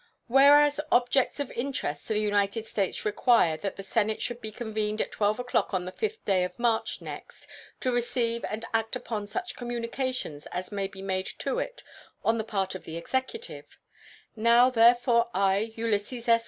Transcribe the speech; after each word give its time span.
Whereas 0.25 0.81
objects 0.91 1.39
of 1.39 1.51
interest 1.51 2.07
to 2.07 2.15
the 2.15 2.21
United 2.21 2.65
States 2.65 3.05
require 3.05 3.55
that 3.57 3.75
the 3.75 3.83
Senate 3.83 4.19
should 4.19 4.41
be 4.41 4.51
convened 4.51 4.99
at 4.99 5.11
12 5.11 5.37
o'clock 5.37 5.75
on 5.75 5.85
the 5.85 5.91
5th 5.91 6.25
day 6.25 6.43
of 6.43 6.57
March 6.57 7.03
next 7.03 7.45
to 7.81 7.91
receive 7.91 8.43
and 8.45 8.65
act 8.73 8.95
upon 8.95 9.27
such 9.27 9.55
communications 9.55 10.47
as 10.47 10.71
may 10.71 10.87
be 10.87 11.03
made 11.03 11.27
to 11.37 11.59
it 11.59 11.83
on 12.23 12.39
the 12.39 12.43
part 12.43 12.73
of 12.73 12.83
the 12.85 12.97
Executive: 12.97 13.77
Now, 14.35 14.71
therefore, 14.71 15.29
I, 15.35 15.71
Ulysses 15.75 16.27
S. 16.27 16.39